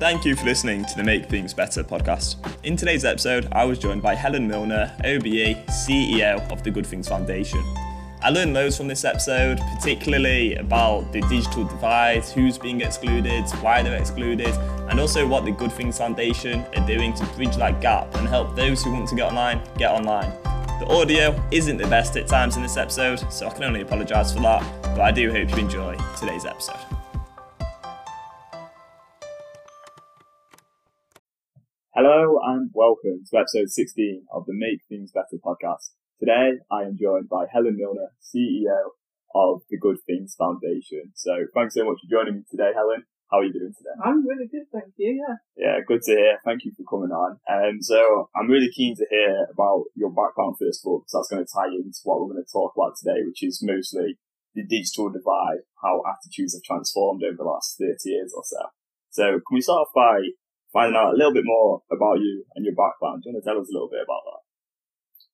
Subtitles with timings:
[0.00, 2.36] Thank you for listening to the Make Things Better podcast.
[2.64, 7.06] In today's episode, I was joined by Helen Milner, OBE, CEO of the Good Things
[7.06, 7.62] Foundation.
[8.22, 13.82] I learned loads from this episode, particularly about the digital divide, who's being excluded, why
[13.82, 14.54] they're excluded,
[14.88, 18.56] and also what the Good Things Foundation are doing to bridge that gap and help
[18.56, 20.30] those who want to get online get online.
[20.80, 24.32] The audio isn't the best at times in this episode, so I can only apologise
[24.32, 26.99] for that, but I do hope you enjoy today's episode.
[32.80, 35.92] Welcome to episode 16 of the Make Things Better podcast.
[36.18, 38.96] Today I am joined by Helen Milner, CEO
[39.34, 41.12] of the Good Things Foundation.
[41.14, 43.04] So thanks so much for joining me today, Helen.
[43.30, 43.92] How are you doing today?
[44.02, 45.20] I'm really good, thank you.
[45.20, 45.36] Yeah.
[45.60, 46.38] Yeah, good to hear.
[46.42, 47.36] Thank you for coming on.
[47.46, 51.12] And um, so I'm really keen to hear about your background first of all, because
[51.12, 54.16] that's going to tie into what we're going to talk about today, which is mostly
[54.54, 58.72] the digital divide, how attitudes have transformed over the last 30 years or so.
[59.10, 60.32] So can we start off by
[60.72, 63.22] finding out a little bit more about you and your background.
[63.22, 64.42] Do you want to tell us a little bit about that?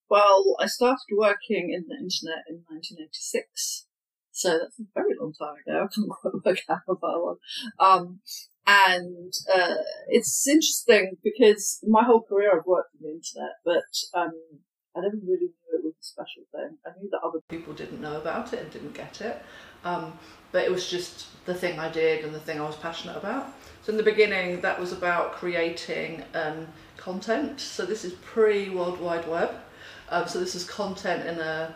[0.09, 3.87] Well, I started working in the internet in 1986.
[4.31, 5.84] So that's a very long time ago.
[5.84, 7.37] I can't quite work out far long.
[7.81, 8.20] Um,
[8.67, 14.34] and uh, it's interesting because my whole career I've worked in the internet, but um,
[14.97, 16.79] I never really knew it was a special thing.
[16.87, 19.43] I knew that other people didn't know about it and didn't get it,
[19.85, 20.19] um,
[20.53, 23.53] but it was just the thing I did and the thing I was passionate about.
[23.83, 27.61] So in the beginning, that was about creating um, content.
[27.61, 29.51] So this is pre World Wide Web.
[30.09, 31.75] Um, so this is content in a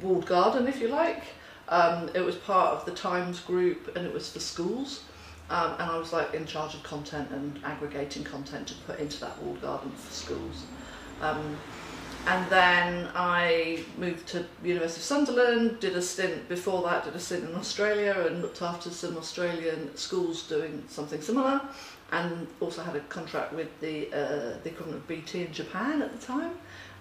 [0.00, 1.24] walled garden, if you like.
[1.68, 5.04] Um, it was part of the Times group, and it was for schools.
[5.50, 9.20] Um, and I was like in charge of content and aggregating content to put into
[9.20, 10.64] that walled garden for schools.
[11.20, 11.56] Um,
[12.26, 17.18] and then I moved to University of Sunderland, did a stint before that, did a
[17.18, 21.60] stint in Australia and looked after some Australian schools doing something similar
[22.12, 26.18] and also had a contract with the, uh, the equivalent of BT in Japan at
[26.18, 26.52] the time.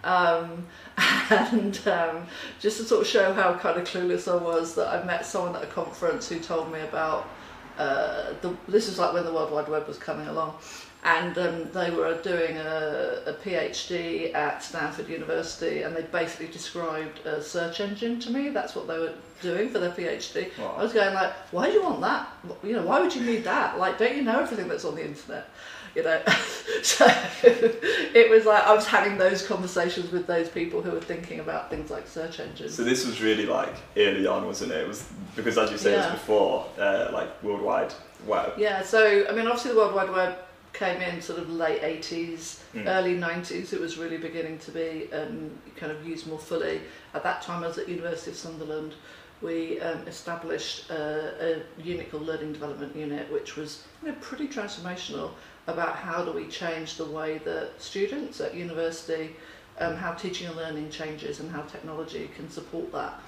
[0.04, 0.66] Um,
[1.30, 2.26] and um,
[2.60, 5.56] just to sort of show how kind of clueless I was that I met someone
[5.56, 7.30] at a conference who told me about
[7.78, 10.56] uh, the, this was like when the World Wide Web was coming along
[11.03, 17.25] and um, they were doing a, a, PhD at Stanford University, and they basically described
[17.25, 18.50] a search engine to me.
[18.50, 20.56] That's what they were doing for their PhD.
[20.59, 20.75] Wow.
[20.78, 22.29] I was going like, why do you want that?
[22.63, 23.79] You know, why would you need that?
[23.79, 25.50] Like, don't you know everything that's on the internet?
[25.95, 26.22] You know,
[26.84, 27.07] so
[27.44, 31.72] it was like I was having those conversations with those people who were thinking about
[31.72, 32.75] things like search engines.
[32.75, 34.81] So this was really like early on, wasn't it?
[34.81, 36.09] It was because, as you say, yeah.
[36.09, 37.91] it was before uh, like worldwide
[38.28, 38.53] web.
[38.56, 38.83] Yeah.
[38.83, 40.38] So I mean, obviously the World Wide Web
[40.74, 42.86] came in sort of late 80s, mm.
[42.88, 46.82] early 90s, it was really beginning to be um, kind of used more fully.
[47.14, 48.94] At that time, I was at University of Sunderland.
[49.42, 54.48] We um, established a, a unit called Learning Development Unit, which was you know, pretty
[54.48, 55.31] transformational
[55.68, 59.36] about how do we change the way that students at university,
[59.80, 63.20] um, how teaching and learning changes and how technology can support that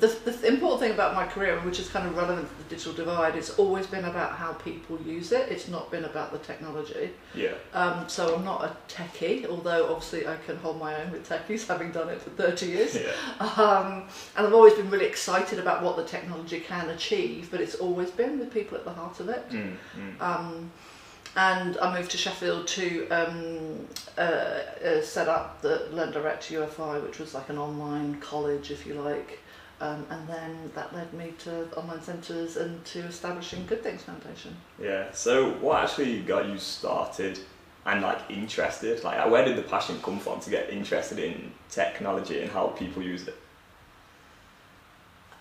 [0.00, 2.92] the, the important thing about my career, which is kind of relevant to the digital
[2.92, 5.50] divide, it's always been about how people use it.
[5.50, 7.10] It's not been about the technology.
[7.34, 7.52] Yeah.
[7.72, 11.66] Um, so I'm not a techie, although obviously I can hold my own with techies,
[11.68, 12.96] having done it for 30 years.
[12.96, 13.44] Yeah.
[13.44, 14.04] Um,
[14.36, 18.10] and I've always been really excited about what the technology can achieve, but it's always
[18.10, 19.48] been the people at the heart of it.
[19.50, 20.20] Mm, mm.
[20.20, 20.70] Um,
[21.36, 27.02] and I moved to Sheffield to um, uh, uh, set up the Learn Direct UFI,
[27.02, 29.40] which was like an online college, if you like.
[29.80, 34.56] Um, and then that led me to online centres and to establishing Good Things Foundation.
[34.80, 35.10] Yeah.
[35.12, 37.40] So what actually got you started
[37.84, 39.02] and like interested?
[39.02, 43.02] Like where did the passion come from to get interested in technology and how people
[43.02, 43.36] use it?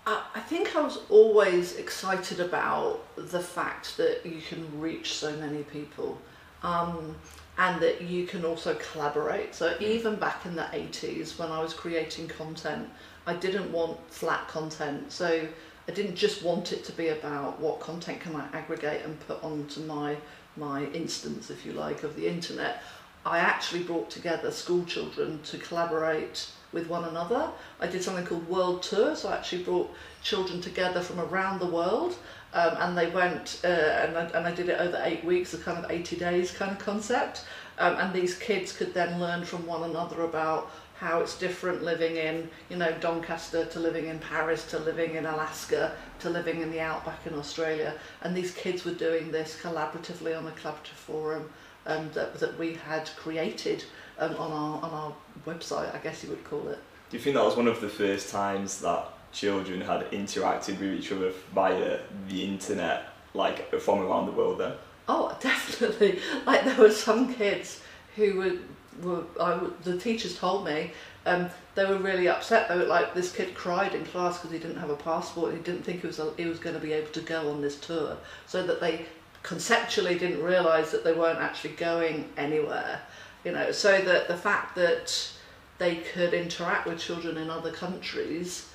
[0.05, 5.63] I think I was always excited about the fact that you can reach so many
[5.63, 6.17] people.
[6.61, 7.15] Um,
[7.58, 9.53] and that you can also collaborate.
[9.53, 9.84] So hmm.
[9.84, 12.90] even back in the 80s when I was creating content,
[13.25, 15.12] I didn't want flat content.
[15.12, 15.47] So
[15.88, 19.44] I didn't just want it to be about what content can I aggregate and put
[19.44, 20.18] onto my
[20.56, 22.83] my instance, if you like, of the internet.
[23.25, 27.50] I actually brought together school children to collaborate with one another.
[27.80, 31.68] I did something called World Tour, so I actually brought children together from around the
[31.68, 32.16] world
[32.54, 35.58] um, and they went uh, and, I, and I did it over eight weeks, a
[35.58, 37.46] kind of 80 days kind of concept.
[37.80, 42.18] Um, and these kids could then learn from one another about how it's different living
[42.18, 46.72] in, you know, Doncaster to living in Paris to living in Alaska to living in
[46.72, 47.96] the outback in Australia.
[48.22, 51.50] And these kids were doing this collaboratively on a collaborative forum
[51.88, 53.84] um, that, that we had created
[54.19, 55.13] um, on, our, on our
[55.45, 56.80] website, I guess you would call it.
[57.10, 60.94] Do you think that was one of the first times that children had interacted with
[60.94, 64.74] each other via the internet, like from around the world then?
[65.07, 66.19] Oh, definitely.
[66.45, 67.81] Like there were some kids
[68.15, 70.92] who were, were I, the teachers told me
[71.25, 72.69] um, they were really upset.
[72.69, 75.54] They were like, this kid cried in class because he didn't have a passport.
[75.54, 77.80] He didn't think he was he was going to be able to go on this
[77.80, 78.18] tour.
[78.45, 79.06] So that they
[79.42, 83.01] conceptually didn't realise that they weren't actually going anywhere.
[83.44, 85.30] You know, so that the fact that
[85.78, 88.69] they could interact with children in other countries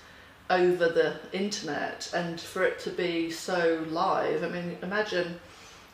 [0.51, 4.43] over the internet and for it to be so live.
[4.43, 5.39] I mean, imagine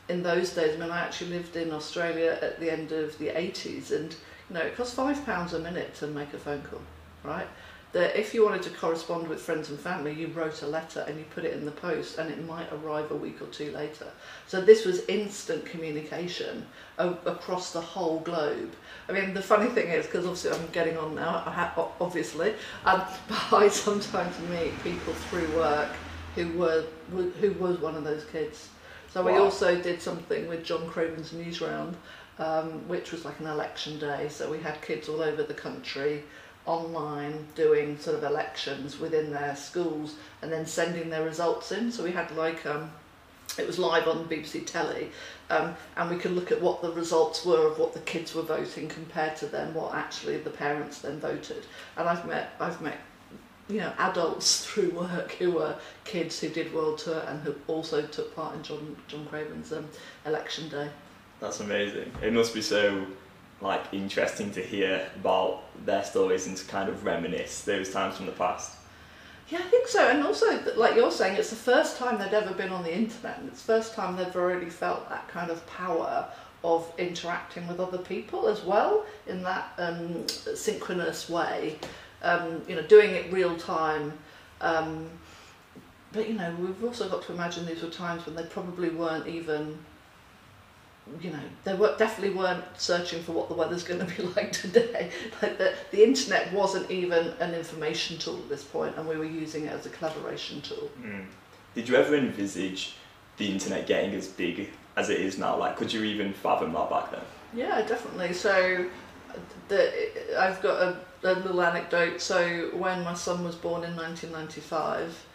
[0.07, 3.27] in those days, I mean, I actually lived in Australia at the end of the
[3.29, 4.15] 80s and,
[4.49, 6.81] you know, it cost five pounds a minute to make a phone call,
[7.23, 7.47] right?
[7.95, 11.17] That if you wanted to correspond with friends and family, you wrote a letter and
[11.17, 14.07] you put it in the post and it might arrive a week or two later.
[14.47, 16.65] So this was instant communication
[16.97, 18.73] across the whole globe.
[19.07, 22.53] I mean, the funny thing is, because obviously I'm getting on now, obviously,
[22.83, 25.89] um, but I sometimes meet people through work
[26.35, 28.67] who were who was one of those kids
[29.15, 29.31] so wow.
[29.31, 31.93] we also did something with John Craven's Newsround,
[32.37, 34.27] um, which was like an election day.
[34.27, 36.25] So we had kids all over the country
[36.65, 41.91] online doing sort of elections within their schools and then sending their results in.
[41.91, 42.91] So we had like um,
[43.57, 45.11] it was live on BBC telly,
[45.49, 48.41] um, and we could look at what the results were of what the kids were
[48.41, 51.65] voting compared to then what actually the parents then voted.
[51.97, 52.97] And I've met I've met
[53.67, 58.01] you know, adults through work who were kids who did World Tour and who also
[58.03, 59.87] took part in John John Craven's um,
[60.25, 60.89] election day.
[61.39, 62.11] That's amazing.
[62.21, 63.05] It must be so
[63.61, 68.25] like interesting to hear about their stories and to kind of reminisce those times from
[68.25, 68.77] the past.
[69.49, 70.07] Yeah, I think so.
[70.07, 73.39] And also, like you're saying, it's the first time they'd ever been on the internet.
[73.39, 76.27] And it's the first time they've already felt that kind of power
[76.63, 81.77] of interacting with other people as well in that um, synchronous way
[82.25, 84.13] um, you know, doing it real time.
[84.59, 85.09] Um,
[86.11, 89.27] but you know, we've also got to imagine these were times when they probably weren't
[89.27, 89.77] even,
[91.21, 94.51] you know, they were definitely weren't searching for what the weather's going to be like
[94.51, 95.11] today.
[95.41, 99.25] like the the internet wasn't even an information tool at this point, and we were
[99.25, 100.89] using it as a collaboration tool.
[101.01, 101.25] Mm.
[101.73, 102.95] Did you ever envisage
[103.37, 105.57] the internet getting as big as it is now?
[105.57, 107.21] Like, could you even fathom that back then?
[107.53, 108.33] Yeah, definitely.
[108.33, 108.85] So,
[109.67, 112.21] the, I've got a a little anecdote.
[112.21, 115.25] So when my son was born in 1995,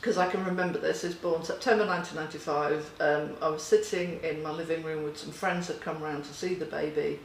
[0.00, 3.00] because I can remember this, was born September 1995.
[3.00, 6.32] Um, I was sitting in my living room with some friends that come round to
[6.32, 7.18] see the baby.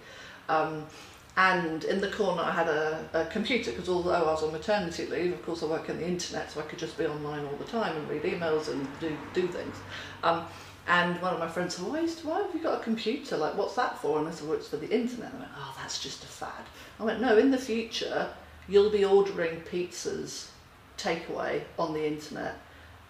[0.49, 0.85] Um,
[1.37, 5.05] and in the corner I had a, a computer because although I was on maternity
[5.05, 7.55] leave, of course I work on the internet, so I could just be online all
[7.57, 9.75] the time and read emails and do, do things.
[10.23, 10.45] Um,
[10.87, 13.37] and one of my friends said, why, why have you got a computer?
[13.37, 14.19] Like, what's that for?
[14.19, 15.31] And I said, well, it's for the internet.
[15.33, 16.65] I went, oh, that's just a fad.
[16.99, 18.29] I went, no, in the future,
[18.67, 20.49] you'll be ordering pizzas
[20.97, 22.55] takeaway on the internet.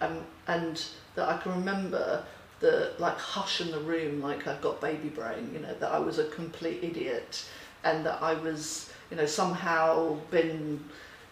[0.00, 0.84] Um, and
[1.14, 2.24] that I can remember
[2.60, 5.98] the like hush in the room, like I've got baby brain, you know, that I
[5.98, 7.44] was a complete idiot
[7.84, 10.82] and that I was, you know, somehow been,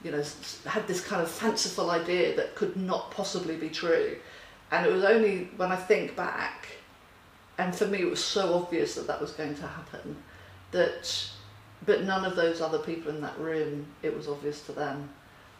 [0.04, 0.22] you know,
[0.66, 4.16] had this kind of fanciful idea that could not possibly be true.
[4.70, 6.68] And it was only when I think back,
[7.58, 10.16] and for me it was so obvious that that was going to happen,
[10.72, 11.30] that,
[11.84, 15.10] but none of those other people in that room, it was obvious to them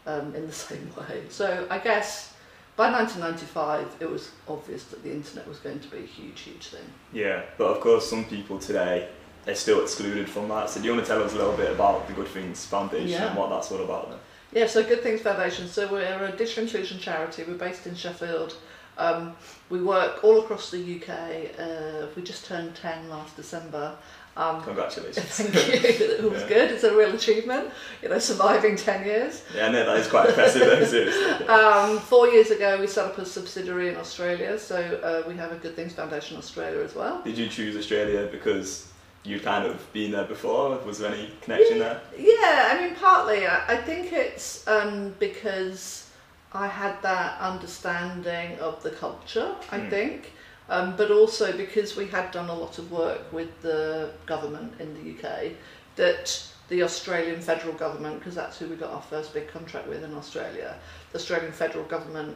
[0.06, 1.22] um, in the same way.
[1.28, 2.34] So I guess
[2.76, 6.68] by 1995, it was obvious that the internet was going to be a huge, huge
[6.68, 6.84] thing.
[7.12, 9.08] Yeah, but of course, some people today
[9.46, 10.70] are still excluded from that.
[10.70, 13.08] So do you want to tell us a little bit about the Good Things Foundation
[13.08, 13.28] yeah.
[13.28, 14.18] and what that's all about then?
[14.54, 15.66] Yeah, so Good Things Foundation.
[15.68, 17.44] So we're a digital inclusion charity.
[17.44, 18.56] We're based in Sheffield.
[18.98, 19.34] Um,
[19.70, 21.58] we work all across the UK.
[21.58, 23.96] Uh, we just turned 10 last December.
[24.36, 25.26] Um, Congratulations.
[25.26, 25.88] Thank you.
[25.90, 26.48] It was yeah.
[26.48, 26.70] good.
[26.70, 27.70] It's a real achievement,
[28.02, 29.42] you know, surviving 10 years.
[29.54, 31.46] Yeah, no, that is quite impressive, though, seriously.
[31.48, 35.52] Um, four years ago, we set up a subsidiary in Australia, so uh, we have
[35.52, 37.20] a Good Things Foundation Australia as well.
[37.22, 38.90] Did you choose Australia because
[39.24, 40.78] you'd kind of been there before?
[40.78, 42.00] Was there any connection yeah, there?
[42.18, 43.46] Yeah, I mean, partly.
[43.46, 46.10] I, I think it's um, because
[46.52, 49.90] I had that understanding of the culture, I mm.
[49.90, 50.32] think,
[50.72, 54.94] um, but also because we had done a lot of work with the government in
[54.94, 55.52] the UK,
[55.96, 60.02] that the Australian federal government, because that's who we got our first big contract with
[60.02, 60.74] in Australia,
[61.12, 62.34] the Australian federal government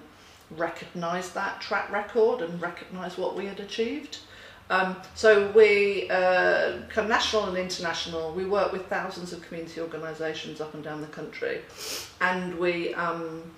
[0.50, 4.19] recognised that track record and recognised what we had achieved.
[4.69, 10.75] Um, so we, uh, national and international, we work with thousands of community organisations up
[10.75, 11.62] and down the country,
[12.21, 13.50] and we um,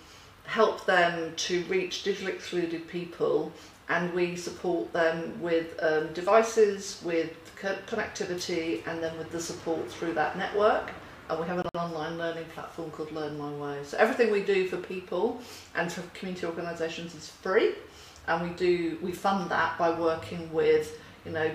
[0.44, 3.52] help them to reach digitally excluded people
[3.88, 9.90] and we support them with um, devices, with co- connectivity, and then with the support
[9.90, 10.90] through that network.
[11.30, 13.78] And we have an online learning platform called Learn My Way.
[13.84, 15.40] So everything we do for people
[15.74, 17.74] and for community organisations is free.
[18.28, 21.50] and we do we fund that by working with you know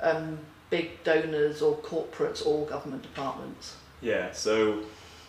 [0.00, 0.38] um,
[0.70, 3.76] big donors or corporates or government departments.
[4.00, 4.82] Yeah, so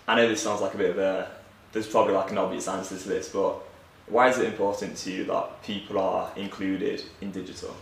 [0.08, 1.30] I know this sounds like a bit of a
[1.74, 3.60] there's probably like an obvious answer to this, but
[4.08, 7.76] why is it important to you that people are included in digital?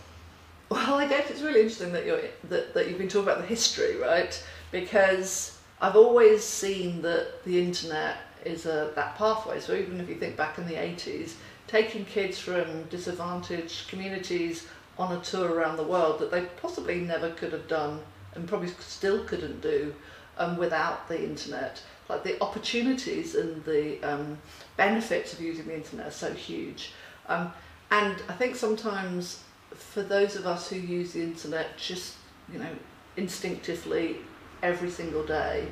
[0.68, 3.46] Well, I guess it's really interesting that you're that, that you've been talking about the
[3.46, 4.42] history, right?
[4.70, 9.60] Because I've always seen that the internet is a that pathway.
[9.60, 11.34] So even if you think back in the 80s,
[11.66, 14.66] taking kids from disadvantaged communities
[14.98, 18.00] on a tour around the world that they possibly never could have done
[18.34, 19.94] and probably still couldn't do
[20.38, 21.82] um, without the internet.
[22.08, 24.38] Like the opportunities and the um,
[24.76, 26.92] benefits of using the internet are so huge.
[27.28, 27.52] Um,
[27.90, 29.42] and I think sometimes
[29.74, 32.14] for those of us who use the internet just,
[32.52, 32.74] you know,
[33.16, 34.16] instinctively
[34.62, 35.68] every single day,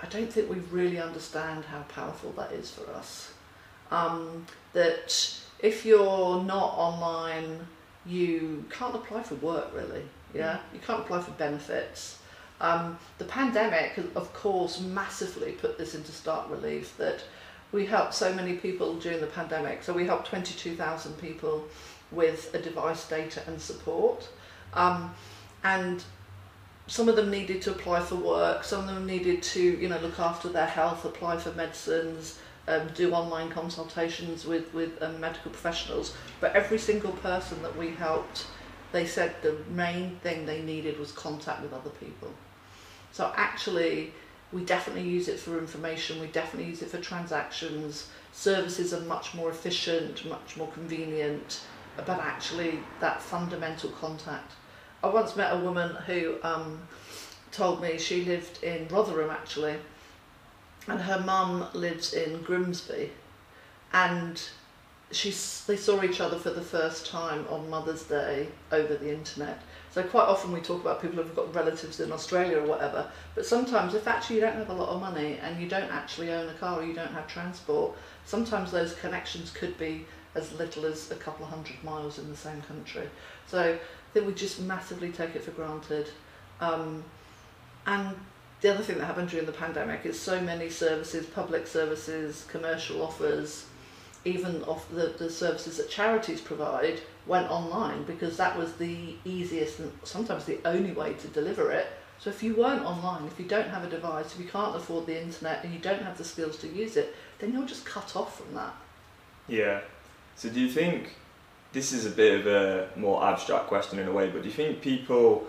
[0.00, 3.32] I don't think we really understand how powerful that is for us.
[3.90, 7.66] Um, that if you're not online,
[8.04, 10.04] you can't apply for work really.
[10.34, 12.18] Yeah, you can't apply for benefits.
[12.60, 17.24] Um, the pandemic, of course, massively put this into stark relief that
[17.72, 19.82] we helped so many people during the pandemic.
[19.82, 21.64] So we helped 22,000 people
[22.10, 24.28] with a device data and support.
[24.72, 25.14] Um,
[25.64, 26.02] and
[26.86, 29.98] some of them needed to apply for work, some of them needed to, you know,
[29.98, 35.50] look after their health, apply for medicines, um, do online consultations with, with um, medical
[35.50, 36.14] professionals.
[36.40, 38.46] But every single person that we helped,
[38.92, 42.32] they said the main thing they needed was contact with other people.
[43.16, 44.12] So actually,
[44.52, 48.10] we definitely use it for information, we definitely use it for transactions.
[48.32, 51.62] Services are much more efficient, much more convenient,
[51.96, 54.52] but actually, that fundamental contact.
[55.02, 56.86] I once met a woman who um,
[57.52, 59.76] told me she lived in Rotherham actually,
[60.86, 63.12] and her mum lives in Grimsby,
[63.94, 64.42] and
[65.10, 65.30] she
[65.66, 69.62] they saw each other for the first time on Mother's Day over the internet.
[69.96, 73.46] So quite often we talk about people who've got relatives in Australia or whatever, but
[73.46, 76.50] sometimes if actually you don't have a lot of money and you don't actually own
[76.50, 81.10] a car or you don't have transport, sometimes those connections could be as little as
[81.10, 83.08] a couple of hundred miles in the same country.
[83.46, 83.78] So I
[84.12, 86.10] think we just massively take it for granted.
[86.60, 87.02] Um,
[87.86, 88.14] and
[88.60, 93.00] the other thing that happened during the pandemic is so many services, public services, commercial
[93.00, 93.64] offers,
[94.26, 99.80] even off the, the services that charities provide went online because that was the easiest
[99.80, 101.88] and sometimes the only way to deliver it.
[102.18, 105.06] So if you weren't online, if you don't have a device, if you can't afford
[105.06, 108.16] the internet and you don't have the skills to use it, then you're just cut
[108.16, 108.74] off from that.
[109.48, 109.80] Yeah.
[110.36, 111.14] So do you think
[111.72, 114.54] this is a bit of a more abstract question in a way, but do you
[114.54, 115.46] think people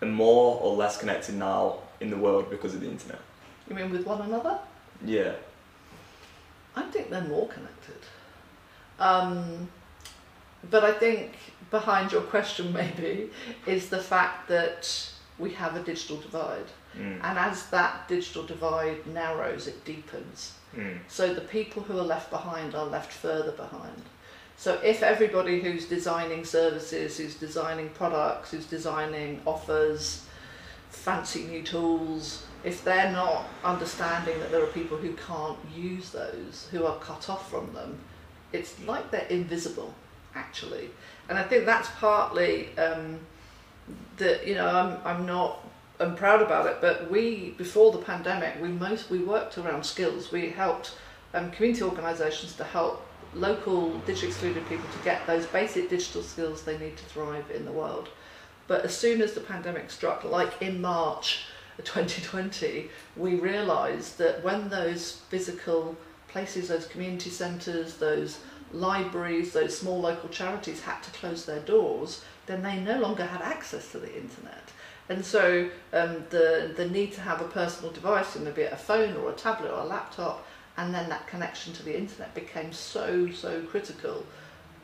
[0.00, 3.20] are more or less connected now in the world because of the internet?
[3.68, 4.58] You mean with one another?
[5.04, 5.32] Yeah.
[6.76, 7.96] I think they're more connected.
[8.98, 9.68] Um,
[10.70, 11.32] but I think
[11.70, 13.30] behind your question, maybe,
[13.66, 16.66] is the fact that we have a digital divide.
[16.96, 17.20] Mm.
[17.22, 20.54] And as that digital divide narrows, it deepens.
[20.74, 20.98] Mm.
[21.08, 24.02] So the people who are left behind are left further behind.
[24.56, 30.24] So if everybody who's designing services, who's designing products, who's designing offers,
[30.88, 36.68] fancy new tools, if they're not understanding that there are people who can't use those,
[36.70, 37.98] who are cut off from them,
[38.52, 39.94] it's like they're invisible,
[40.36, 40.90] actually.
[41.28, 43.18] And I think that's partly um,
[44.18, 45.66] that you know I'm I'm not
[45.98, 50.30] I'm proud about it, but we before the pandemic we most we worked around skills.
[50.30, 50.96] We helped
[51.34, 53.02] um, community organisations to help
[53.34, 57.64] local digitally excluded people to get those basic digital skills they need to thrive in
[57.64, 58.08] the world.
[58.68, 61.44] But as soon as the pandemic struck, like in March
[61.84, 65.96] 2020, we realised that when those physical
[66.28, 68.38] places, those community centres, those
[68.72, 73.42] libraries, those small local charities had to close their doors, then they no longer had
[73.42, 74.70] access to the internet.
[75.08, 78.72] And so um, the, the need to have a personal device, you know, be it
[78.72, 80.46] a phone or a tablet or a laptop,
[80.76, 84.26] and then that connection to the internet became so, so critical.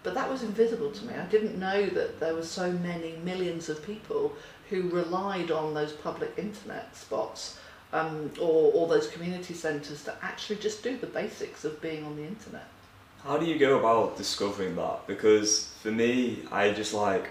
[0.03, 1.15] But that was invisible to me.
[1.15, 4.35] I didn't know that there were so many millions of people
[4.71, 7.59] who relied on those public internet spots
[7.93, 12.17] um, or, or those community centres to actually just do the basics of being on
[12.17, 12.67] the internet.
[13.25, 15.07] How do you go about discovering that?
[15.07, 17.29] Because for me, I just like,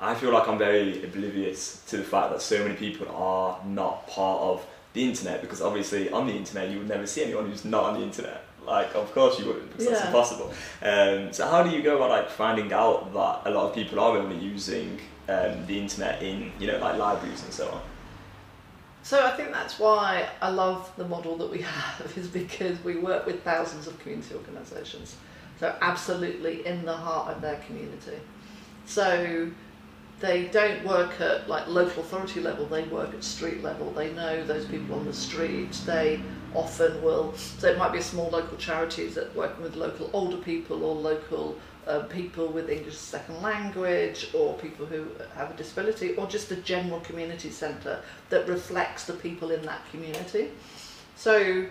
[0.00, 4.06] I feel like I'm very oblivious to the fact that so many people are not
[4.08, 7.64] part of the internet because obviously on the internet you would never see anyone who's
[7.64, 8.42] not on the internet.
[8.64, 10.50] Like, of course you wouldn't because that's impossible.
[10.80, 14.00] Um, so how do you go about like finding out that a lot of people
[14.00, 14.98] are only using
[15.28, 17.80] um, the internet in, you know, like libraries and so on?
[19.04, 22.96] So I think that's why I love the model that we have is because we
[22.96, 25.16] work with thousands of community organisations.
[25.60, 28.18] So absolutely in the heart of their community.
[28.86, 29.50] So
[30.20, 33.90] they don't work at like local authority level, they work at street level.
[33.92, 35.72] They know those people on the street.
[35.84, 36.20] They
[36.54, 40.36] often will, so it might be a small local charity that working with local older
[40.36, 45.06] people or local uh, people with English second language or people who
[45.36, 49.80] have a disability or just a general community centre that reflects the people in that
[49.90, 50.50] community.
[51.16, 51.66] So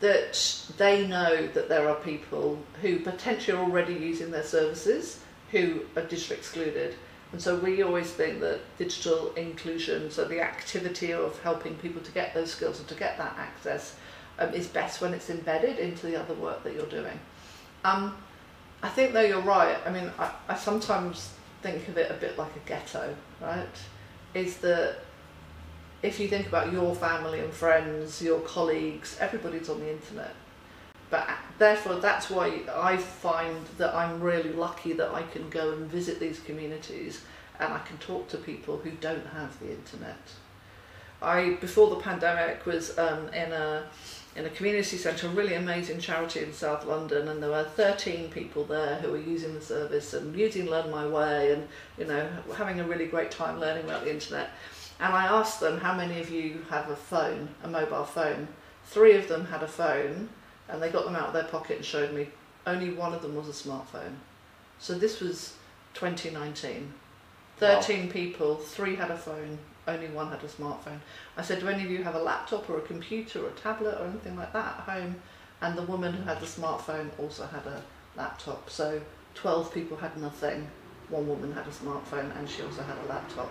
[0.00, 5.20] that they know that there are people who potentially are already using their services
[5.52, 6.96] who are district excluded.
[7.32, 12.12] And so we always think that digital inclusion, so the activity of helping people to
[12.12, 13.96] get those skills and to get that access,
[14.38, 17.18] um, is best when it's embedded into the other work that you're doing.
[17.84, 18.14] Um,
[18.82, 19.78] I think though you're right.
[19.86, 23.66] I mean, I, I sometimes think of it a bit like a ghetto, right?
[24.34, 24.96] Is that
[26.02, 30.34] if you think about your family and friends, your colleagues, everybody's on the internet.
[31.12, 31.28] But
[31.58, 36.18] therefore, that's why I find that I'm really lucky that I can go and visit
[36.18, 37.20] these communities
[37.60, 40.16] and I can talk to people who don't have the internet.
[41.20, 43.84] I, before the pandemic, was um, in a
[44.34, 48.30] in a community centre, a really amazing charity in South London, and there were 13
[48.30, 52.26] people there who were using the service and using Learn My Way and, you know,
[52.56, 54.48] having a really great time learning about the internet.
[54.98, 58.48] And I asked them, how many of you have a phone, a mobile phone?
[58.86, 60.30] Three of them had a phone,
[60.72, 62.28] and they got them out of their pocket and showed me.
[62.66, 64.14] Only one of them was a smartphone.
[64.78, 65.54] So this was
[65.94, 66.92] 2019.
[67.58, 68.12] 13 wow.
[68.12, 70.98] people, three had a phone, only one had a smartphone.
[71.36, 74.00] I said, do any of you have a laptop or a computer or a tablet
[74.00, 75.16] or anything like that at home?
[75.60, 77.82] And the woman who had the smartphone also had a
[78.16, 78.68] laptop.
[78.70, 79.00] So
[79.34, 80.68] 12 people had nothing.
[81.08, 83.50] One woman had a smartphone and she also had a laptop.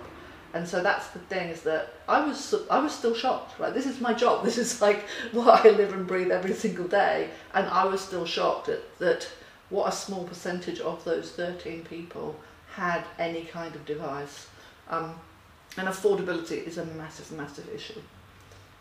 [0.54, 3.60] And so that's the thing is that I was I was still shocked.
[3.60, 4.44] Right, this is my job.
[4.46, 7.30] This is like what I live and breathe every single day.
[7.54, 9.28] And I was still shocked at that
[9.70, 12.36] what a small percentage of those 13 people
[12.74, 14.48] had any kind of device.
[14.90, 15.16] Um,
[15.78, 18.02] and affordability is a massive, massive issue.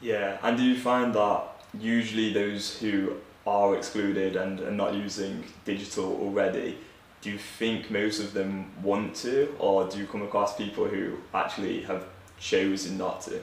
[0.01, 1.42] Yeah, and do you find that
[1.79, 3.16] usually those who
[3.47, 6.79] are excluded and are not using digital already,
[7.22, 11.18] do you think most of them want to, or do you come across people who
[11.35, 12.06] actually have
[12.38, 13.40] chosen not to?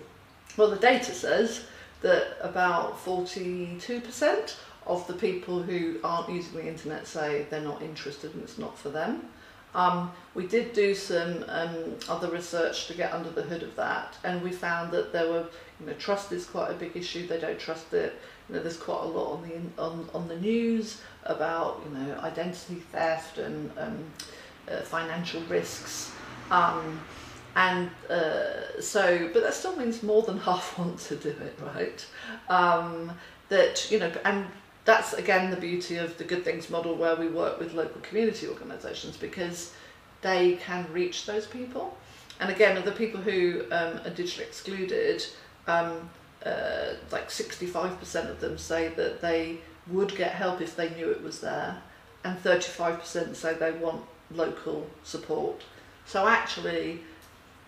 [0.57, 1.65] Well, the data says
[2.01, 8.33] that about 42% of the people who aren't using the internet say they're not interested
[8.33, 9.29] and it's not for them.
[9.75, 14.15] Um, we did do some um, other research to get under the hood of that,
[14.23, 15.45] and we found that there were,
[15.79, 17.27] you know, trust is quite a big issue.
[17.27, 18.19] They don't trust it.
[18.49, 22.19] You know, there's quite a lot on the on, on the news about you know
[22.19, 24.03] identity theft and um,
[24.69, 26.12] uh, financial risks.
[26.49, 26.99] Um,
[27.55, 32.05] and uh, so, but that still means more than half want to do it, right?
[32.49, 33.12] Um,
[33.49, 34.45] that you know, and
[34.86, 38.47] that's again the beauty of the Good Things model where we work with local community
[38.47, 39.73] organisations because
[40.21, 41.97] they can reach those people.
[42.39, 45.25] And again, the people who um, are digitally excluded,
[45.67, 46.10] um,
[46.47, 49.57] uh, like 65% of them say that they
[49.88, 51.81] would get help if they knew it was there,
[52.23, 55.63] and 35% say they want local support.
[56.05, 57.01] So actually,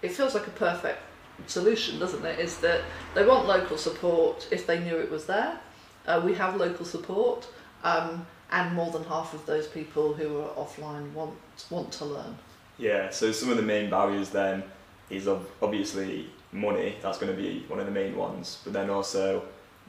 [0.02, 1.00] it feels like a perfect
[1.48, 2.40] solution, doesn't it?
[2.40, 2.82] Is that
[3.16, 5.60] they want local support if they knew it was there,
[6.08, 7.48] uh, we have local support,
[7.84, 11.36] um, and more than half of those people who are offline want
[11.70, 12.38] want to learn.
[12.78, 14.64] Yeah, so some of the main barriers then
[15.10, 15.28] is
[15.62, 16.96] obviously money.
[17.02, 19.44] That's going to be one of the main ones, but then also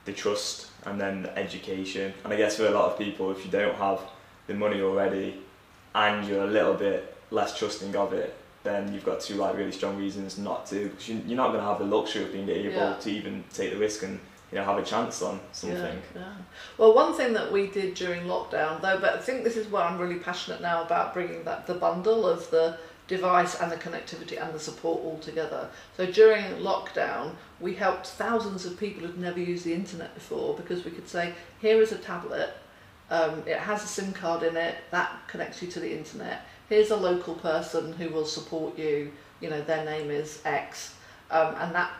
[0.04, 2.12] the trust and then the education.
[2.24, 4.00] And I guess for a lot of people, if you don't have
[4.46, 5.40] the money already
[5.94, 9.72] and you're a little bit less trusting of it, then you've got two like really
[9.72, 10.88] strong reasons not to.
[10.88, 12.94] Because you're not going to have the luxury of being able yeah.
[12.94, 14.20] to even take the risk and
[14.52, 15.78] you know have a chance on something.
[16.14, 16.32] Yeah, yeah.
[16.76, 19.82] Well, one thing that we did during lockdown, though, but I think this is where
[19.82, 22.76] I'm really passionate now about bringing that the bundle of the
[23.10, 25.68] device and the connectivity and the support all together.
[25.96, 30.84] So during lockdown, we helped thousands of people who'd never used the internet before because
[30.84, 32.50] we could say, here is a tablet.
[33.10, 36.46] Um, it has a SIM card in it that connects you to the internet.
[36.68, 39.10] Here's a local person who will support you.
[39.40, 40.94] You know, their name is X,
[41.32, 41.90] um, and that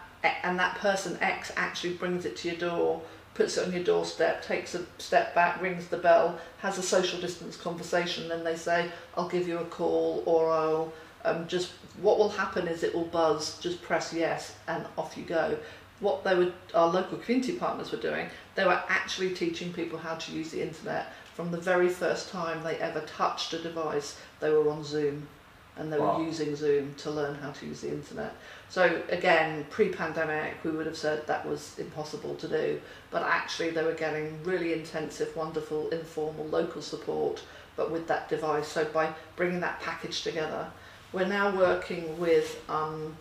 [0.45, 3.03] and that person X actually brings it to your door,
[3.35, 7.21] puts it on your doorstep, takes a step back, rings the bell, has a social
[7.21, 10.93] distance conversation, then they say, I'll give you a call or I'll
[11.25, 15.25] um, just, what will happen is it will buzz, just press yes and off you
[15.25, 15.57] go.
[16.01, 20.15] What they were, our local community partners were doing, they were actually teaching people how
[20.15, 24.51] to use the internet from the very first time they ever touched a device, they
[24.51, 25.29] were on Zoom
[25.77, 26.19] and they wow.
[26.19, 28.35] were using Zoom to learn how to use the internet.
[28.69, 32.81] So again, pre-pandemic, we would have said that was impossible to do,
[33.11, 37.43] but actually they were getting really intensive, wonderful, informal local support,
[37.77, 38.69] but with that device.
[38.69, 40.71] So by bringing that package together,
[41.13, 43.17] we're now working with um,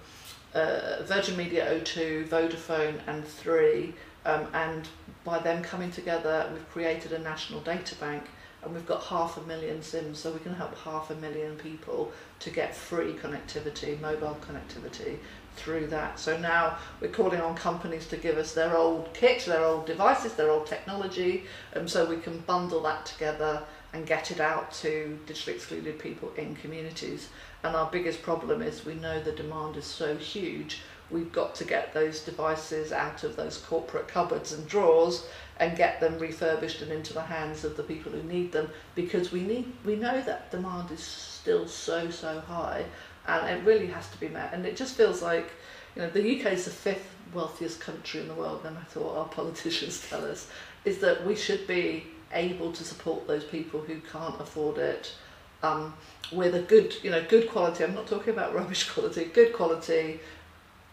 [0.53, 3.93] uh, Virgin Media O2, Vodafone, and Three,
[4.25, 4.87] um, and
[5.23, 8.23] by them coming together, we've created a national data bank
[8.63, 12.11] and we've got half a million SIMs, so we can help half a million people
[12.39, 15.17] to get free connectivity, mobile connectivity
[15.55, 16.19] through that.
[16.19, 20.33] So now we're calling on companies to give us their old kits, their old devices,
[20.33, 21.45] their old technology,
[21.75, 26.31] um, so we can bundle that together and get it out to digitally excluded people
[26.37, 27.29] in communities.
[27.63, 31.63] And our biggest problem is we know the demand is so huge, we've got to
[31.63, 35.25] get those devices out of those corporate cupboards and drawers
[35.59, 39.31] and get them refurbished and into the hands of the people who need them because
[39.31, 42.85] we need we know that demand is still so so high
[43.27, 44.53] and it really has to be met.
[44.53, 45.51] And it just feels like
[45.95, 49.15] you know the UK is the fifth wealthiest country in the world no matter what
[49.15, 50.47] our politicians tell us
[50.85, 55.13] is that we should be able to support those people who can't afford it.
[55.61, 55.93] Um,
[56.31, 60.21] with a good you know good quality I'm not talking about rubbish quality good quality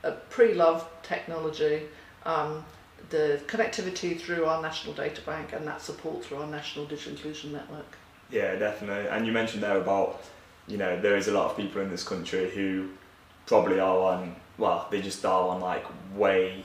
[0.02, 1.82] a pre-loved technology
[2.24, 2.64] um,
[3.10, 7.52] the connectivity through our national data bank and that support through our national digital inclusion
[7.52, 7.96] network.
[8.30, 9.08] Yeah, definitely.
[9.08, 10.22] And you mentioned there about,
[10.66, 12.88] you know, there is a lot of people in this country who
[13.46, 16.64] probably are on, well, they just are on like way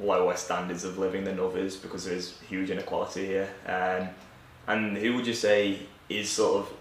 [0.00, 3.48] lower standards of living than others because there is huge inequality here.
[3.66, 4.08] Um,
[4.68, 6.72] and who would you say is sort of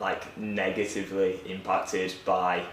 [0.00, 2.64] like negatively impacted by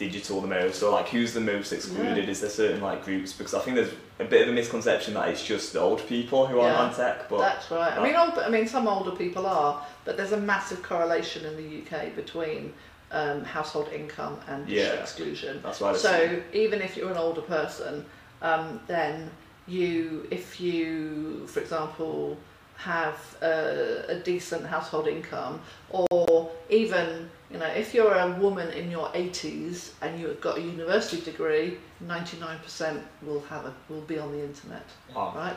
[0.00, 2.24] digital the most, or like who's the most excluded?
[2.24, 2.30] Yeah.
[2.30, 3.34] Is there certain like groups?
[3.34, 6.46] Because I think there's a bit of a misconception that it's just the old people
[6.46, 7.28] who yeah, are on tech.
[7.28, 7.96] But that's right.
[7.96, 11.54] I mean, old, I mean, some older people are, but there's a massive correlation in
[11.56, 12.72] the UK between
[13.12, 15.60] um, household income and yeah, exclusion.
[15.62, 15.94] That's right.
[15.94, 18.06] So even if you're an older person,
[18.40, 19.30] um, then
[19.68, 22.38] you, if you, for example,
[22.76, 25.60] have a, a decent household income,
[25.90, 30.60] or even you know, if you're a woman in your 80s and you've got a
[30.60, 34.86] university degree, 99% will have a, will be on the internet,
[35.34, 35.56] right?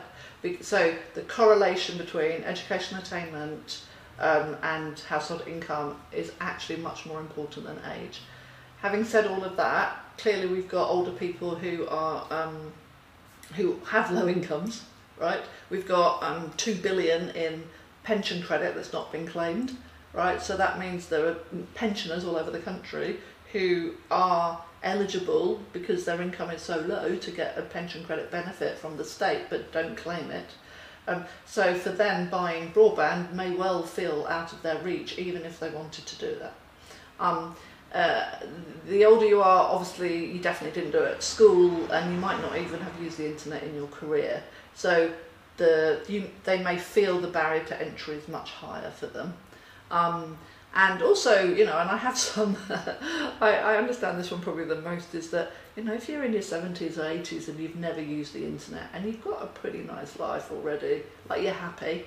[0.60, 3.82] So the correlation between education attainment
[4.18, 8.22] um, and household income is actually much more important than age.
[8.80, 12.72] Having said all of that, clearly we've got older people who are um,
[13.54, 14.82] who have low incomes,
[15.18, 15.40] right?
[15.70, 17.64] We've got um, two billion in
[18.02, 19.76] pension credit that's not been claimed
[20.14, 20.40] right?
[20.40, 21.36] So that means there are
[21.74, 23.18] pensioners all over the country
[23.52, 28.78] who are eligible because their income is so low to get a pension credit benefit
[28.78, 30.50] from the state but don't claim it.
[31.06, 35.60] Um, so for them, buying broadband may well feel out of their reach even if
[35.60, 36.54] they wanted to do that.
[37.20, 37.54] Um,
[37.94, 38.24] uh,
[38.88, 42.40] the older you are, obviously, you definitely didn't do it at school, and you might
[42.42, 44.42] not even have used the internet in your career.
[44.74, 45.12] So
[45.58, 49.34] the you, they may feel the barrier to entry is much higher for them.
[49.90, 50.38] Um,
[50.74, 54.80] and also, you know, and I have some, I, I understand this one probably the
[54.80, 58.00] most is that, you know, if you're in your 70s or 80s and you've never
[58.00, 62.04] used the internet and you've got a pretty nice life already, like you're happy,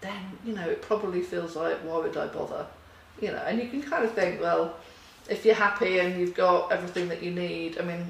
[0.00, 2.66] then, you know, it probably feels like, why would I bother?
[3.20, 4.76] You know, and you can kind of think, well,
[5.28, 8.06] if you're happy and you've got everything that you need, I mean,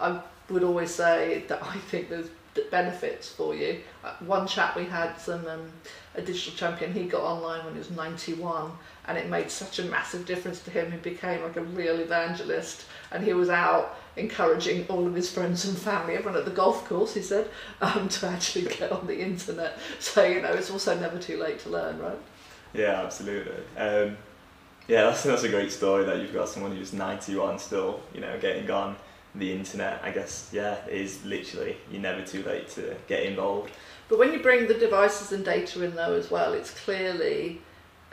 [0.00, 2.28] I would always say that I think there's
[2.70, 3.80] benefits for you.
[4.04, 5.70] Uh, one chap we had, some um,
[6.14, 8.70] a digital champion, he got online when he was 91
[9.06, 10.90] and it made such a massive difference to him.
[10.90, 15.66] He became like a real evangelist and he was out encouraging all of his friends
[15.66, 17.48] and family, everyone at the golf course, he said,
[17.80, 19.78] um, to actually get on the internet.
[20.00, 22.18] So, you know, it's also never too late to learn, right?
[22.72, 23.56] Yeah, absolutely.
[23.76, 24.16] Um,
[24.88, 28.38] yeah, that's, that's a great story that you've got someone who's 91 still, you know,
[28.38, 28.96] getting on
[29.38, 33.70] the internet, I guess, yeah, is literally you're never too late to get involved.
[34.08, 37.60] But when you bring the devices and data in though as well, it's clearly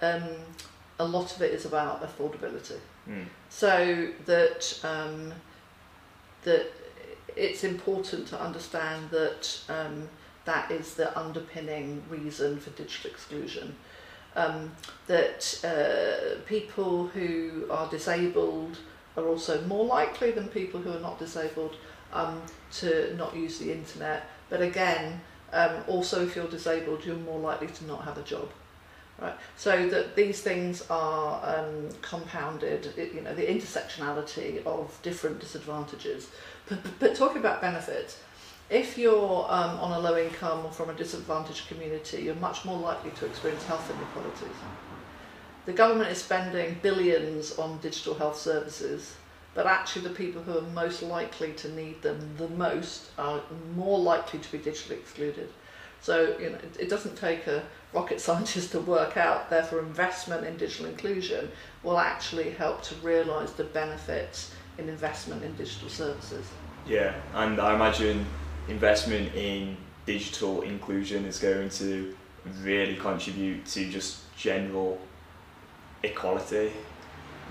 [0.01, 0.23] um,
[0.99, 2.79] a lot of it is about affordability.
[3.07, 3.25] Mm.
[3.49, 5.33] So that um,
[6.43, 6.67] that
[7.35, 10.09] it's important to understand that um,
[10.45, 13.75] that is the underpinning reason for digital exclusion.
[14.35, 14.71] Um,
[15.05, 18.79] that uh, people who are disabled
[19.17, 21.75] are also more likely than people who are not disabled
[22.11, 24.29] um, to not use the internet.
[24.49, 25.21] But again,
[25.51, 28.49] um, also if you're disabled, you're more likely to not have a job.
[29.21, 36.29] Right, so that these things are um, compounded, you know, the intersectionality of different disadvantages.
[36.67, 38.19] But, but talking about benefits,
[38.71, 42.79] if you're um, on a low income or from a disadvantaged community, you're much more
[42.79, 44.57] likely to experience health inequalities
[45.65, 49.15] the government is spending billions on digital health services,
[49.53, 53.41] but actually the people who are most likely to need them the most are
[53.75, 55.49] more likely to be digitally excluded.
[56.01, 59.49] So you know, it, doesn't take a rocket scientist to work out.
[59.49, 61.49] Therefore, investment in digital inclusion
[61.81, 66.45] will actually help to realise the benefits in investment in digital services.
[66.85, 68.25] Yeah, and I imagine
[68.67, 72.13] investment in digital inclusion is going to
[72.61, 74.99] really contribute to just general
[76.03, 76.71] equality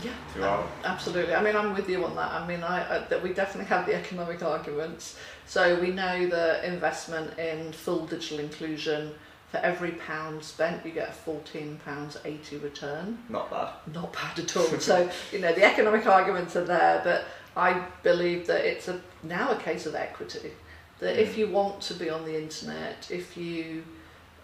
[0.03, 0.67] yeah, throughout.
[0.85, 1.35] Absolutely.
[1.35, 2.33] I mean, I'm with you on that.
[2.33, 5.19] I mean, I, I that we definitely have the economic arguments.
[5.47, 9.13] So we know that investment in full digital inclusion
[9.51, 13.19] for every pound spent, you get a fourteen pounds eighty return.
[13.29, 13.69] Not bad.
[13.93, 14.65] Not bad at all.
[14.81, 19.51] so you know the economic arguments are there, but I believe that it's a now
[19.51, 20.53] a case of equity.
[21.01, 23.83] That if you want to be on the internet, if you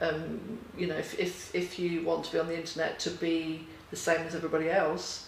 [0.01, 3.66] um, you know, if, if, if you want to be on the internet to be
[3.90, 5.27] the same as everybody else,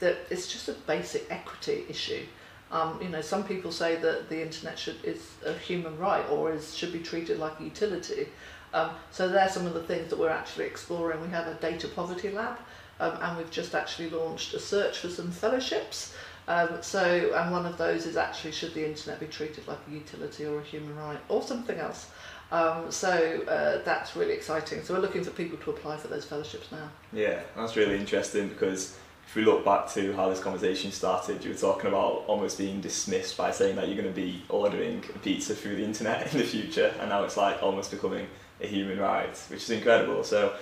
[0.00, 2.24] that it's just a basic equity issue.
[2.70, 6.52] Um, you know, some people say that the internet should is a human right or
[6.52, 8.28] is should be treated like a utility.
[8.72, 11.20] Um, so they're some of the things that we're actually exploring.
[11.20, 12.58] We have a data poverty lab,
[12.98, 16.14] um, and we've just actually launched a search for some fellowships.
[16.48, 19.94] Um, so, and one of those is actually should the internet be treated like a
[19.94, 22.10] utility or a human right or something else.
[22.52, 24.82] Um, so uh, that's really exciting.
[24.82, 26.88] So we're looking for people to apply for those fellowships now.
[27.12, 31.50] Yeah, that's really interesting because if we look back to how this conversation started, you
[31.50, 35.54] were talking about almost being dismissed by saying that you're going to be ordering pizza
[35.54, 38.26] through the internet in the future, and now it's like almost becoming
[38.60, 40.22] a human right, which is incredible.
[40.22, 40.54] So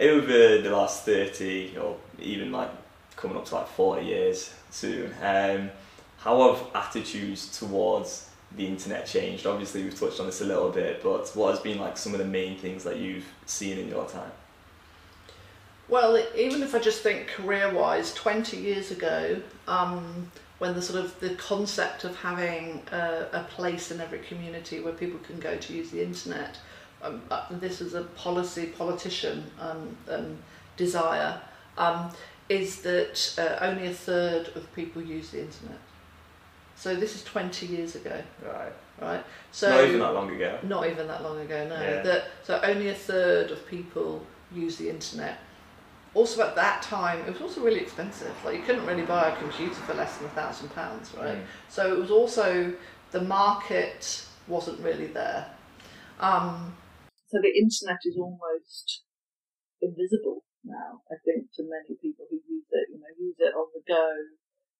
[0.00, 2.70] over the last 30 or even like
[3.16, 5.70] coming up to like 40 years soon, um,
[6.18, 8.27] how have attitudes towards
[8.58, 9.46] the internet changed?
[9.46, 12.18] Obviously, we've touched on this a little bit, but what has been like some of
[12.18, 14.30] the main things that you've seen in your time?
[15.88, 21.18] Well, even if I just think career-wise, 20 years ago, um, when the sort of
[21.20, 25.72] the concept of having a, a, place in every community where people can go to
[25.72, 26.58] use the internet,
[27.00, 30.36] um, uh, this is a policy politician um, um
[30.76, 31.40] desire,
[31.78, 32.10] um,
[32.48, 35.78] is that uh, only a third of people use the internet.
[36.78, 38.22] So this is 20 years ago.
[38.46, 38.72] Right.
[39.00, 39.24] Right.
[39.52, 40.58] So not even that long ago.
[40.62, 41.68] Not even that long ago.
[41.68, 41.74] No.
[41.74, 42.02] Yeah.
[42.02, 45.38] That so only a third of people use the internet
[46.14, 49.36] also at that time it was also really expensive like you couldn't really buy a
[49.36, 51.44] computer for less than a thousand pounds right mm.
[51.68, 52.72] so it was also
[53.10, 55.46] the market wasn't really there
[56.20, 56.74] um,
[57.28, 59.02] so the internet is almost
[59.82, 63.66] invisible now i think to many people who use it you know use it on
[63.74, 64.10] the go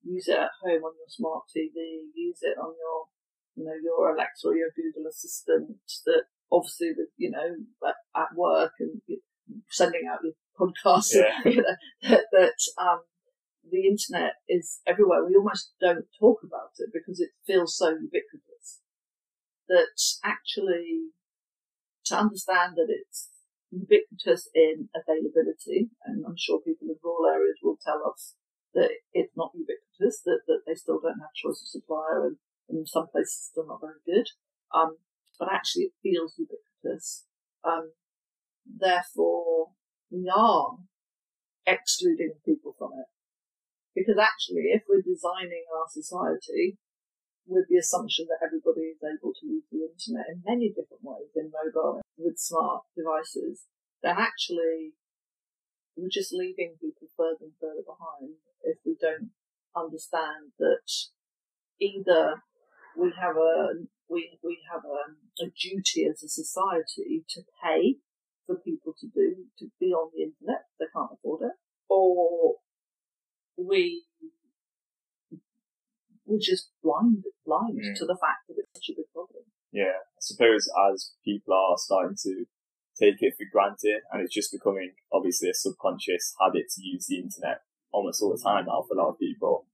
[0.02, 1.74] use it at home on your smart tv
[2.14, 3.06] use it on your
[3.56, 7.56] you know your alexa or your google assistant that obviously with you know
[8.16, 9.00] at work and
[9.70, 11.40] sending out your podcasts, yeah.
[11.50, 11.76] you know,
[12.08, 13.00] that, that um,
[13.70, 15.24] the internet is everywhere.
[15.24, 18.80] We almost don't talk about it because it feels so ubiquitous
[19.68, 19.88] that
[20.24, 21.12] actually
[22.06, 23.28] to understand that it's
[23.70, 28.34] ubiquitous in availability, and I'm sure people in rural areas will tell us
[28.74, 32.36] that it's not ubiquitous, that, that they still don't have choice of supplier, and,
[32.68, 34.28] in some places still not very good.
[34.74, 34.98] Um,
[35.38, 37.24] but actually, it feels ubiquitous.
[37.64, 37.92] Um,
[38.66, 39.68] therefore,
[40.10, 40.76] we are
[41.66, 43.08] excluding people from it.
[43.94, 46.76] Because actually, if we're designing our society
[47.46, 51.32] with the assumption that everybody is able to use the internet in many different ways,
[51.34, 53.64] in mobile, with smart devices,
[54.02, 54.92] then actually
[55.98, 59.30] we're just leaving people further and further behind if we don't
[59.76, 60.86] understand that
[61.80, 62.42] either
[62.96, 63.74] we have a
[64.08, 67.96] we we have a, a duty as a society to pay
[68.46, 70.64] for people to do to be on the internet.
[70.78, 71.52] They can't afford it,
[71.88, 72.54] or
[73.56, 74.04] we
[76.24, 77.98] we're just blind blind mm.
[77.98, 79.44] to the fact that it's such a big problem.
[79.72, 82.46] Yeah, I suppose as people are starting to
[82.98, 87.18] take it for granted, and it's just becoming obviously a subconscious habit to use the
[87.18, 89.66] internet almost all the time now for a lot of people.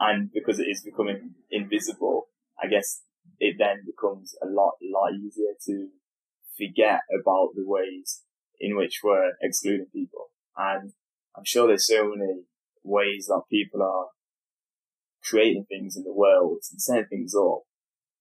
[0.00, 2.28] And because it is becoming invisible,
[2.60, 3.02] I guess
[3.38, 5.88] it then becomes a lot, lot easier to
[6.56, 8.22] forget about the ways
[8.60, 10.30] in which we're excluding people.
[10.56, 10.92] And
[11.36, 12.42] I'm sure there's so many
[12.82, 14.06] ways that people are
[15.22, 17.60] creating things in the world and setting things up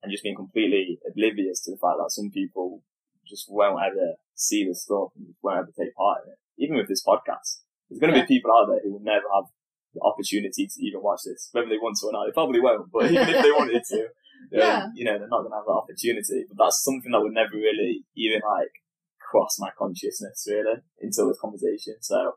[0.01, 2.83] and just being completely oblivious to the fact that some people
[3.31, 6.39] just won't ever see this stuff and won't ever take part in it.
[6.59, 8.25] Even with this podcast, there's going to yeah.
[8.25, 9.45] be people out there who will never have
[9.95, 12.25] the opportunity to even watch this, whether they want to or not.
[12.25, 14.07] They probably won't, but even if they wanted to,
[14.51, 14.83] yeah.
[14.83, 16.45] Um, you know, they're not going to have that opportunity.
[16.47, 18.71] But that's something that would never really even like
[19.19, 21.95] cross my consciousness really until this conversation.
[22.01, 22.35] So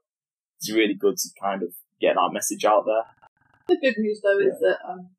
[0.58, 3.04] it's really good to kind of get that message out there.
[3.66, 4.48] The good news though yeah.
[4.48, 5.10] is that um,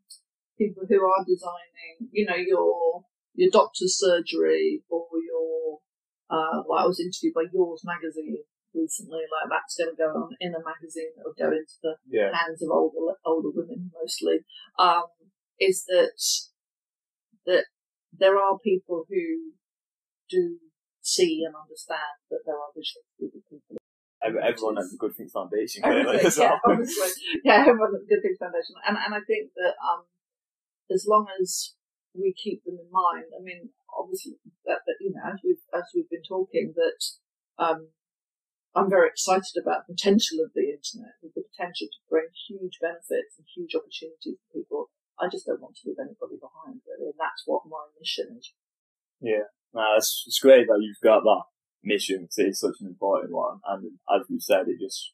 [0.57, 5.04] people who are designing, you know, your your doctor's surgery or
[6.29, 8.37] Uh, like I was interviewed by Yours magazine
[8.73, 11.95] recently, like that's going to go on in a magazine that will go into the
[12.09, 12.33] Yeah.
[12.33, 14.41] hands of older older women mostly.
[14.77, 15.05] Um,
[15.59, 16.17] is that
[17.45, 17.65] that
[18.11, 19.53] there are people who
[20.29, 20.57] do
[21.01, 23.77] see and understand that there are visually excluded people.
[24.25, 28.41] Everyone at the Good Things Foundation, clearly, yeah, obviously, yeah, everyone at the Good Things
[28.41, 30.09] Foundation, and and I think that um,
[30.89, 31.75] as long as
[32.15, 35.87] we keep them in mind, I mean, obviously, that, that you know, as we've as
[35.95, 37.01] we've been talking, that
[37.57, 37.89] um,
[38.75, 43.39] I'm very excited about the potential of the internet, the potential to bring huge benefits
[43.39, 44.81] and huge opportunities for people.
[45.15, 48.51] I just don't want to leave anybody behind, really, and that's what my mission is.
[49.23, 51.47] Yeah, no, it's, it's great that you've got that
[51.83, 53.63] mission because it's such an important one.
[53.63, 55.13] And as we've said, it just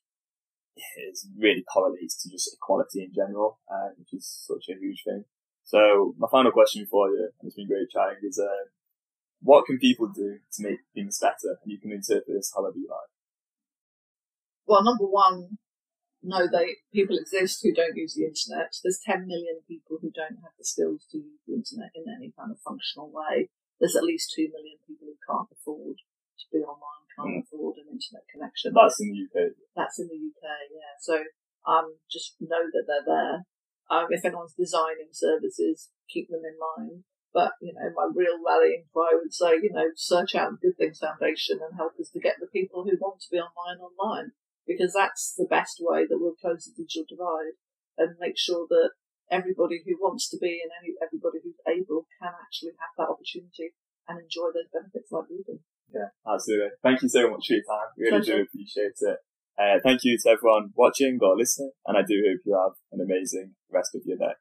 [0.75, 5.25] it really correlates to just equality in general, uh, which is such a huge thing.
[5.63, 8.69] So my final question for you, and it's been great chatting, is uh,
[9.41, 11.57] what can people do to make things better?
[11.63, 13.09] And you can interpret this however you like.
[14.67, 15.57] well, number one,
[16.23, 18.73] know they people exist who don't use the internet.
[18.83, 22.31] There's 10 million people who don't have the skills to use the internet in any
[22.37, 23.49] kind of functional way.
[23.79, 27.89] There's at least 2 million people who can't afford to be online, can't afford an
[27.89, 28.73] internet connection.
[28.77, 29.57] That's in the UK.
[29.73, 30.93] That's in the UK, yeah.
[31.01, 31.25] So
[31.65, 33.49] um, just know that they're there.
[33.91, 37.03] Um, if anyone's designing services, keep them in mind.
[37.33, 40.77] But, you know, my real rallying cry would say, you know, search out the Good
[40.77, 44.31] Things Foundation and help us to get the people who want to be online online.
[44.67, 47.59] Because that's the best way that we'll close the digital divide
[47.97, 48.95] and make sure that
[49.31, 53.75] everybody who wants to be and any, everybody who's able can actually have that opportunity
[54.07, 55.59] and enjoy those benefits like we do.
[55.91, 56.75] Yeah, absolutely.
[56.83, 57.89] Thank you so much for your time.
[57.97, 58.37] Really Pleasure.
[58.37, 59.19] do appreciate it.
[59.61, 62.99] Uh, thank you to everyone watching or listening, and I do hope you have an
[62.99, 64.33] amazing rest of your day.